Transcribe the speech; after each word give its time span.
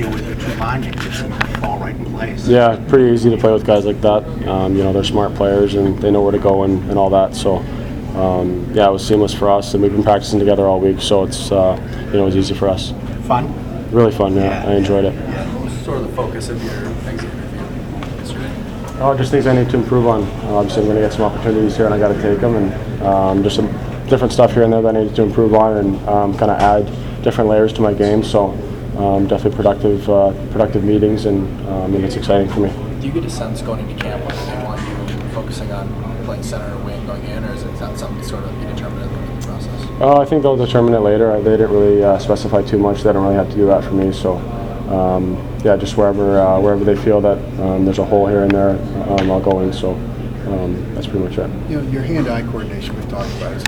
feel 0.00 0.10
with 0.12 0.26
your 0.26 0.36
two 0.36 0.58
linemen, 0.58 0.94
it 0.94 1.00
seems 1.12 1.38
to 1.38 1.60
fall 1.60 1.78
right 1.78 1.94
in 1.94 2.04
place. 2.06 2.46
Yeah, 2.46 2.82
pretty 2.88 3.12
easy 3.12 3.30
to 3.30 3.36
play 3.36 3.52
with 3.52 3.66
guys 3.66 3.84
like 3.84 4.00
that. 4.00 4.24
Um, 4.48 4.74
you 4.74 4.82
know, 4.82 4.92
they're 4.92 5.04
smart 5.04 5.34
players 5.34 5.74
and 5.74 5.98
they 5.98 6.10
know 6.10 6.22
where 6.22 6.32
to 6.32 6.38
go 6.38 6.62
and, 6.62 6.88
and 6.88 6.98
all 6.98 7.10
that. 7.10 7.34
So, 7.34 7.56
um, 8.16 8.72
yeah, 8.72 8.88
it 8.88 8.92
was 8.92 9.06
seamless 9.06 9.34
for 9.34 9.50
us, 9.50 9.74
and 9.74 9.82
we've 9.82 9.92
been 9.92 10.02
practicing 10.02 10.38
together 10.38 10.66
all 10.66 10.80
week, 10.80 11.00
so 11.00 11.24
it's 11.24 11.52
uh, 11.52 11.76
you 12.06 12.14
know 12.14 12.22
it 12.22 12.26
was 12.26 12.36
easy 12.36 12.54
for 12.54 12.68
us. 12.68 12.92
Fun? 13.26 13.46
Really 13.92 14.12
fun. 14.12 14.34
Yeah, 14.34 14.64
I 14.66 14.74
enjoyed 14.74 15.04
it. 15.04 15.14
What 15.14 15.64
was 15.64 15.84
sort 15.84 15.98
of 15.98 16.08
the 16.08 16.16
focus 16.16 16.48
of 16.48 16.62
your 16.64 16.86
exit 17.06 17.30
interview 17.30 18.16
yesterday? 18.16 19.00
Oh, 19.00 19.16
just 19.16 19.30
things 19.30 19.46
I 19.46 19.54
need 19.54 19.70
to 19.70 19.76
improve 19.76 20.06
on. 20.06 20.24
Obviously, 20.48 20.82
I'm 20.82 20.88
going 20.88 20.96
to 20.96 21.02
get 21.02 21.12
some 21.12 21.22
opportunities 21.22 21.76
here, 21.76 21.86
and 21.86 21.94
I 21.94 21.98
got 21.98 22.08
to 22.08 22.20
take 22.20 22.40
them, 22.40 22.56
and 22.56 23.02
um, 23.02 23.42
just 23.42 23.56
some 23.56 23.68
different 24.08 24.32
stuff 24.32 24.52
here 24.52 24.64
and 24.64 24.72
there 24.72 24.82
that 24.82 24.96
I 24.96 25.00
needed 25.00 25.14
to 25.16 25.22
improve 25.22 25.54
on, 25.54 25.76
and 25.76 26.08
um, 26.08 26.36
kind 26.36 26.50
of 26.50 26.58
add 26.58 27.22
different 27.22 27.48
layers 27.48 27.72
to 27.74 27.80
my 27.80 27.94
game. 27.94 28.24
So, 28.24 28.58
um, 28.98 29.26
definitely 29.26 29.56
productive, 29.56 30.08
uh, 30.08 30.32
productive 30.50 30.84
meetings, 30.84 31.26
and 31.26 31.46
um, 31.68 31.94
and 31.94 32.04
it's 32.04 32.16
exciting 32.16 32.48
for 32.48 32.60
me. 32.60 32.70
Do 33.00 33.06
you 33.06 33.12
get 33.12 33.24
a 33.24 33.30
sense 33.30 33.62
going 33.62 33.80
into 33.88 34.02
camp 34.02 34.24
whether 34.24 34.44
they 34.46 34.64
want 34.64 34.80
you 34.88 35.00
focusing 35.30 35.72
on 35.72 35.88
playing 36.24 36.42
center 36.42 36.74
or 36.74 36.78
wing 36.84 37.06
going 37.06 37.24
in, 37.24 37.44
or 37.44 37.52
is 37.52 37.62
it 37.62 37.76
that 37.78 37.98
something 37.98 38.22
sort 38.22 38.44
of 38.44 38.60
be 38.60 38.66
determined 38.66 39.02
in 39.02 39.40
the 39.40 39.46
process? 39.46 40.00
Uh, 40.00 40.18
I 40.20 40.24
think 40.24 40.42
they'll 40.42 40.56
determine 40.56 40.94
it 40.94 41.00
later. 41.00 41.40
They 41.40 41.56
didn't 41.56 41.72
really 41.72 42.02
uh, 42.04 42.18
specify 42.18 42.62
too 42.62 42.78
much. 42.78 43.02
They 43.02 43.12
don't 43.12 43.24
really 43.24 43.36
have 43.36 43.50
to 43.50 43.56
do 43.56 43.66
that 43.66 43.84
for 43.84 43.92
me. 43.92 44.12
So, 44.12 44.36
um, 44.88 45.36
yeah, 45.64 45.76
just 45.76 45.96
wherever 45.96 46.40
uh, 46.40 46.60
wherever 46.60 46.84
they 46.84 46.96
feel 46.96 47.20
that 47.20 47.38
um, 47.60 47.84
there's 47.84 47.98
a 47.98 48.04
hole 48.04 48.26
here 48.26 48.42
and 48.42 48.50
there, 48.50 48.70
um, 49.10 49.30
I'll 49.30 49.40
go 49.40 49.60
in. 49.60 49.72
So, 49.72 49.92
um, 50.46 50.94
that's 50.94 51.06
pretty 51.06 51.24
much 51.24 51.38
it. 51.38 51.50
You 51.70 51.80
know, 51.80 51.90
your 51.90 52.02
hand-eye 52.02 52.42
coordination 52.42 52.94
we've 52.96 53.08
talked 53.08 53.30
about 53.36 53.52
is 53.52 53.58